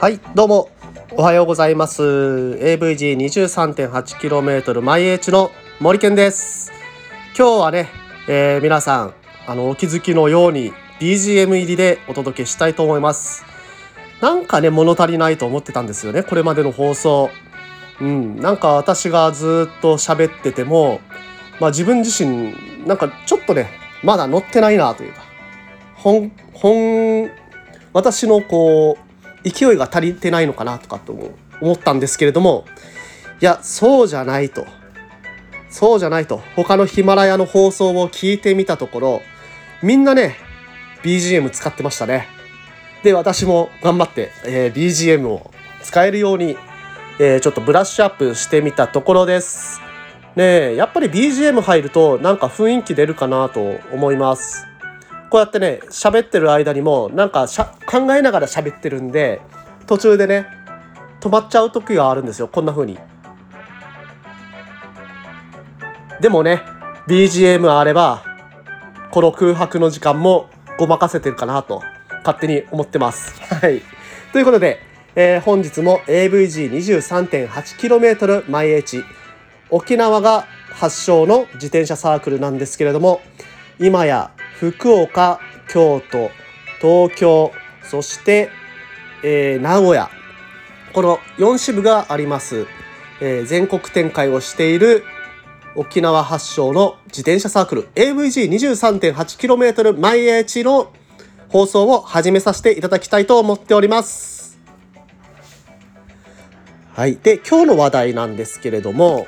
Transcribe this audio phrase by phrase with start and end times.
[0.00, 0.68] はいどうも。
[1.12, 2.02] おはようございます。
[2.02, 5.50] AVG23.8km 毎 H の
[5.80, 6.70] 森健です。
[7.36, 7.88] 今日はね、
[8.28, 9.14] えー、皆さん
[9.46, 13.46] あのお気づきのように BGM 入りでお届けしたいと思います。
[14.20, 17.30] なんかね物足りないと思ってたんですよねこれまでの放送。
[18.02, 21.00] うんなんか私がずっと喋ってても
[21.58, 22.54] まあ自分自身
[22.86, 25.22] なんかちょっとねまだ乗ってないなというか
[25.94, 27.30] 本本
[27.92, 28.98] 私のこ
[29.44, 31.12] う勢いが足りてないのかなとかと
[31.60, 32.64] 思ったんですけれども
[33.40, 34.66] いやそうじゃないと
[35.70, 39.22] そうじゃないと他のヒマラヤの放送を聞いてみたところ
[39.82, 40.36] みんなね
[41.02, 42.26] BGM 使ってましたね。
[43.04, 46.56] で私も頑張って、えー、BGM を使えるように、
[47.20, 49.87] えー、ちょっとブラッシュアップしてみたところです。
[50.36, 54.66] ねやっぱり BGM 入るとなんか雰囲気出るかなと思います
[55.30, 57.46] こうやってね喋ってる間にもなんか
[57.86, 59.40] 考えながら喋ってるんで
[59.86, 60.46] 途中でね
[61.20, 62.98] 止まっちゃう時があるんですよこんな風に
[66.20, 66.62] でもね
[67.06, 68.24] BGM あれば
[69.10, 71.82] この空白の時間もごまかせてるかなと
[72.18, 73.40] 勝手に思ってます。
[73.54, 73.80] はい。
[74.32, 74.80] ということで、
[75.14, 79.02] えー、本日も AVG23.8km 毎 H
[79.70, 83.20] 沖縄が発祥の自転車サークルなんですけれども
[83.78, 86.30] 今や福岡京都
[86.80, 87.52] 東京
[87.82, 88.50] そして、
[89.22, 90.10] えー、名古屋
[90.92, 92.66] この4支部があります、
[93.20, 95.04] えー、全国展開をしている
[95.74, 100.92] 沖縄発祥の自転車サークル AVG23.8km 毎 H の
[101.48, 104.58] 放送を始めさせていただきたいと思っております。
[106.94, 107.16] はい。
[107.16, 109.26] で、今日の話題なんですけれども、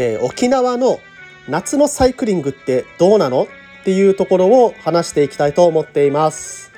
[0.00, 1.00] えー、沖縄の
[1.48, 3.48] 夏のサイクリングってどうなの
[3.80, 6.70] っていうところを話していきたいと思っています。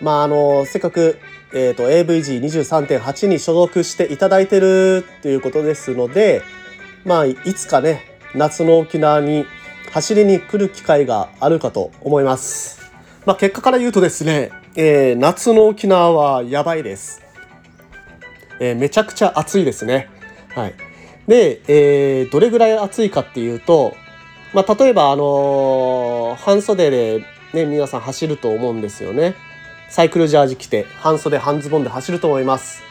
[0.00, 1.18] まあ、あの、せっかく、
[1.52, 6.42] えっ、ー、と、AVG23.8 に所属していただいてるっていうことですので、
[7.04, 8.02] まあ、いつかね、
[8.34, 9.44] 夏の沖縄に
[9.90, 12.92] 走りに来る機会があるかと思います。
[13.24, 17.22] まあ、結果から言うとですね、えー、夏の沖縄はやばいです。
[18.60, 20.08] えー、めちゃくちゃ暑いですね。
[20.54, 20.85] はい。
[21.26, 23.94] で、えー、どれぐらい暑いかっていうと、
[24.52, 29.34] まあ、例えば、あのー、半袖でね、皆さん走ると思うんですよね。
[29.88, 32.82] サイクルジャージ着て、半袖、半ズボンで走ると思います。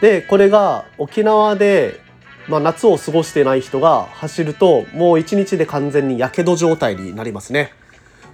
[0.00, 2.04] で、これが沖縄で
[2.48, 7.72] まあ、夏を過ごしてない人が走るともう一日で完全にやけど状態になりますね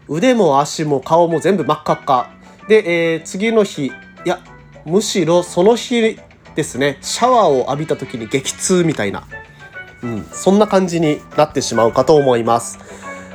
[0.09, 2.31] 腕も足も顔も全部真っ赤っか
[2.69, 3.93] で、えー、次の日い
[4.25, 4.41] や
[4.85, 6.19] むしろその日
[6.57, 9.27] ですねシャワーを浴びた時に激痛みたいな、
[10.03, 12.79] うん、そんな感じになってしまうかと思います。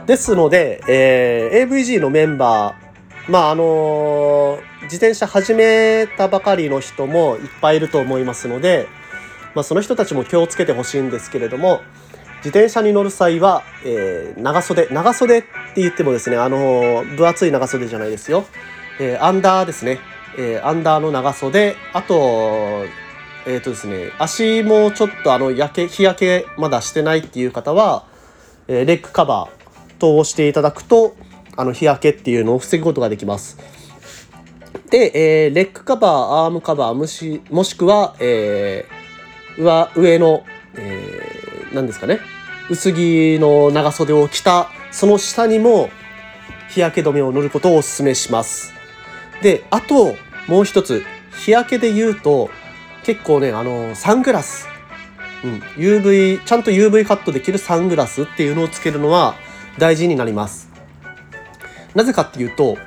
[0.06, 8.88] ですので、えー、AVG のメンバーまああのー、自転車始めたばかりの人もいっぱいいると思いますので
[9.56, 11.82] まあ、その人たちも気をつけてほしいんですけれども
[12.38, 18.46] 自転車に乗る際は、えー、長袖長袖って言ってもですねあの分厚い長袖じゃないですよ、
[19.00, 20.00] えー、アンダーですね、
[20.38, 22.84] えー、アンダーの長袖あと
[23.46, 28.06] えっ、とですね足もちょっとあの焼け日焼けまだしてないっていう方は、
[28.68, 31.16] えレッグカバーと押していただくと
[31.56, 33.58] あの日焼けっていうのを防ぐことができます。
[34.90, 36.12] で、えレッグカバー
[36.46, 39.06] アームカバーもしもしくは、えー
[39.58, 40.44] 上上の、
[40.76, 42.20] えー、何ですかね
[42.70, 45.90] 薄着の長袖を着たその下にも
[46.70, 48.74] 日焼け止めを塗ることをお勧めします。
[49.42, 50.16] であと
[50.48, 51.04] もう一つ
[51.44, 52.50] 日焼けで言うと
[53.06, 54.68] 結構ねあのサングラス、
[55.44, 59.36] うん、UV ちゃんと UV カットできるサングラスっていうのをつけるのは
[59.78, 60.72] 大事になります。
[61.94, 62.78] なぜかっていうと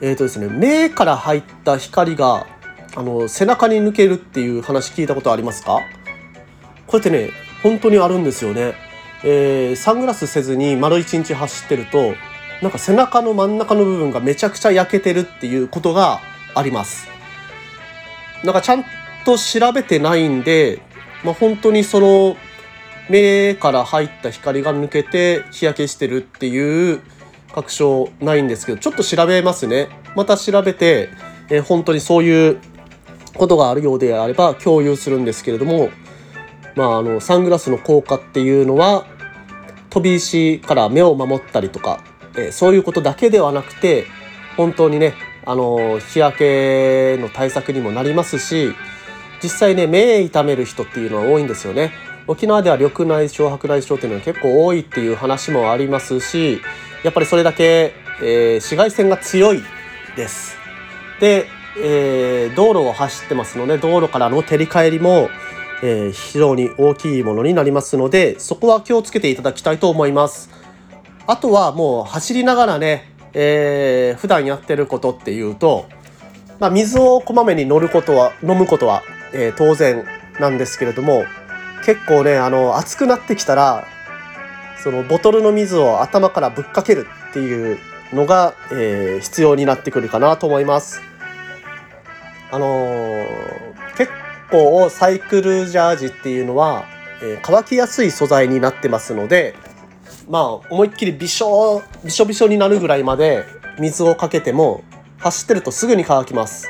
[0.00, 2.46] えっ、ー、とですね目から入った光が
[2.96, 5.80] あの背中に抜けるっていう話聞いたことありますか？
[6.86, 7.30] こうやってね
[7.62, 8.74] 本当にあるんですよね、
[9.24, 12.14] えー、サングラスせずに丸一日走ってると
[12.62, 16.20] なんか背中の真ん中の部分がめちゃくちゃ焼けてるっていうことが
[16.54, 17.08] あります。
[18.42, 18.84] なんかちゃん
[19.30, 20.80] と調べてないんで、
[21.24, 22.36] まあ、本当にその
[23.08, 27.00] 目から入った光が抜けて日焼けしてるっていう
[27.52, 29.88] 確証ないんですけどちょっと調べますね。
[30.16, 31.08] また調べて、
[31.48, 32.58] えー、本当にそういう
[33.34, 35.90] ことがあるようであれば共有するんですけれども、
[36.74, 39.06] まあ、あのサングラスの効果っていうのは
[39.90, 42.02] 飛び石から目を守ったりとか、
[42.36, 44.06] えー、そういうことだけではなくて
[44.56, 48.72] 本当にねあの日焼けの対策にもなりますし
[49.42, 51.92] 実際ね目痛める人っていうのは多いんですよね。
[52.30, 56.60] 沖縄では緑内障白内障っていうのは結構多いっていう話もありますし
[57.02, 57.92] やっぱりそれだけ、
[58.22, 59.62] えー、紫外線が強い
[60.16, 60.56] です
[61.18, 61.46] で、
[61.76, 65.28] えー、道路を走ってますので道路からの照り返りも、
[65.82, 70.50] えー、非常に大きいものになりますのでそこは気をつけていただきたいと思います
[71.26, 75.86] あとはもう走りながらね、えー、普段やってることっていうと、
[76.60, 79.02] まあ、水をこまめに乗ることは飲むことは、
[79.32, 80.04] えー、当然
[80.38, 81.24] なんですけれども
[81.84, 83.86] 結構ねあの暑くなってきたら
[84.82, 87.78] そのボトルの水を頭からぶっかけるっていう
[88.12, 91.00] のが、えー、必要になってくるかなと思います。
[92.50, 93.26] あのー、
[93.96, 94.10] 結
[94.50, 96.84] 構サイクルジャージっていうのは、
[97.22, 99.54] えー、乾きやすい素材になってますので
[100.28, 103.44] まあ思いっきりびしょびしょびしょになるぐらいまで
[103.78, 104.82] 水をかけても
[105.18, 106.68] 走ってるとすぐに乾きます。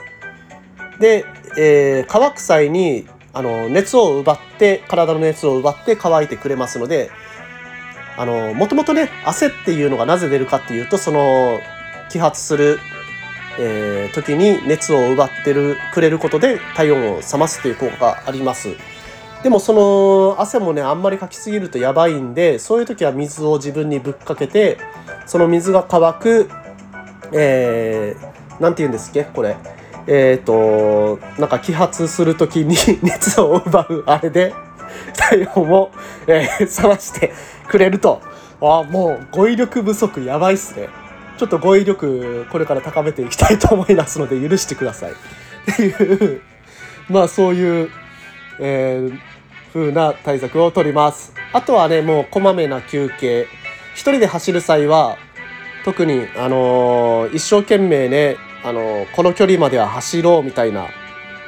[0.98, 1.24] で、
[1.58, 7.10] えー、乾く際にあの熱を奪って体の熱を奪って乾いてくれますので
[8.16, 11.60] あのもともとね汗っていうのがなぜ出るかっていうとその
[12.10, 12.78] 揮発する、
[13.58, 18.68] えー、時に熱を奪ってるくれることで体温を冷ますという効果があります。
[19.42, 24.76] でもその汗もねあんまりかきすぎるとやばいんでそういう時は水を自分にぶっかけて
[25.24, 26.50] その水が乾く
[27.32, 29.56] えー、て言うんですっけこれ。
[30.10, 34.52] えっ、ー、となんか揮発する時に 熱を奪うあれで
[35.16, 35.90] 体温を、
[36.26, 37.32] えー、冷まして
[37.68, 38.20] くれると。
[38.62, 40.90] あもう語彙力不足やばいっすね。
[41.38, 45.12] ちょっと語彙力これから高めていきたいと思いますので許してください。
[45.72, 46.42] っていう
[47.08, 47.90] まあそういう、
[48.58, 49.18] えー、
[49.72, 51.32] 風な対策を取ります。
[51.54, 53.46] あとはねもうこまめな休憩。
[53.94, 55.16] 一人で走る際は
[55.84, 60.88] 特にあのー、一生懸命ねあのこの距離までは走ろうみたいな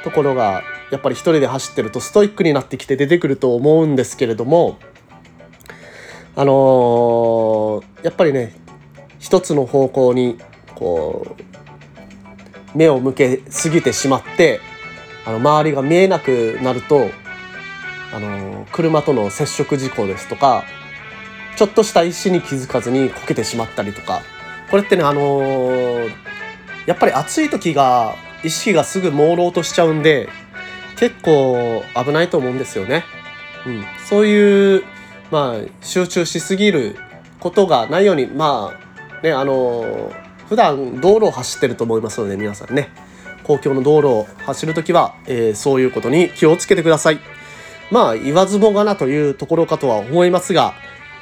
[0.03, 4.79] ところがやっぱり一人で走ってるとストイックになってきて出てくると思うんですけれども
[6.35, 8.53] あのー、やっぱりね
[9.19, 10.39] 一つの方向に
[10.75, 11.35] こ
[12.73, 14.59] う目を向けすぎてしまって
[15.25, 17.09] あの周りが見えなくなると
[18.13, 20.63] あのー、車との接触事故ですとか
[21.55, 24.23] ちょっとした石に気づかずにこけてしまったりとか
[24.71, 26.22] これってねあのー
[26.85, 30.29] やっぱり暑い時が意識がすぐ朦朧としちゃうんで
[30.97, 33.03] 結構危ないと思うんですよね。
[33.65, 34.83] うん、そういう
[35.31, 36.95] まあ集中しすぎる
[37.39, 38.77] ことがないようにま
[39.19, 40.11] あねあの
[40.49, 42.89] 普段道路を走ってると思いますので皆さんね
[43.43, 47.19] 公共の道路を走る時は、えー、そういうことに気をつけてください。
[47.91, 50.73] まあ言わずもがなというところかとは思いますが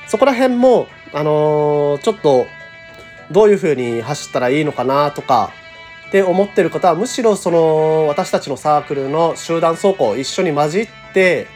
[0.08, 2.46] そこら辺もあのー、ちょっと
[3.32, 5.52] どういうふうに走ったらいいのかなとか
[6.10, 11.48] って思ってる方はむしろその私たちのサークルの集団走行一緒に混じって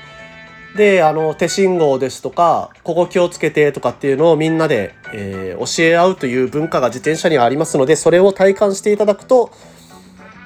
[0.76, 9.52] であの手信号ですとかここ気をつけてとかっていうのをみんなで、えー、教え合うという文化が自転車にはありますのでそれを体感していただくと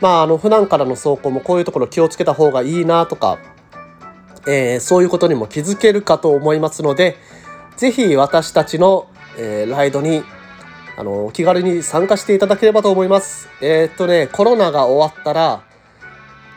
[0.02, 3.40] まああの普段からの走行もこういうところ気をつけた方がいいなとか、
[4.48, 7.18] えー、そういうことにも気づけるかと思いますので
[7.78, 10.24] 是非私たちの、えー、ライドに
[11.00, 13.48] あの、気軽に参加していただければと思います。
[13.62, 15.64] えー、っとね、コロナが終わったら、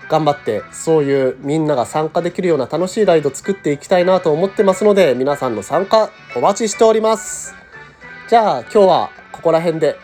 [0.08, 7.54] 頑張ってそういうみんなが参加できるような楽しいライド作っていきたいなと思ってますので皆さんの参加お待ちしております。
[8.28, 9.96] じゃあ今日はここら辺で。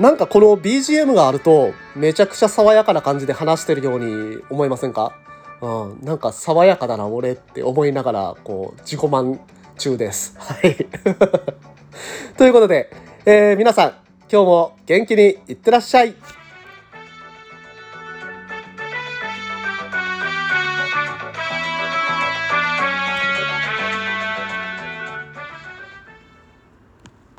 [0.00, 5.12] なんかこの BGM があるとめちゃくちゃ爽やかな感じで話してるように思いませんか？
[5.60, 9.38] うん、なんか爽やかだな俺って思いながらこう自己満
[9.78, 10.34] 中です。
[10.38, 10.74] はい。
[12.36, 12.90] ということで
[13.28, 13.90] えー、皆さん
[14.30, 16.14] 今日も元気にいってらっしゃい。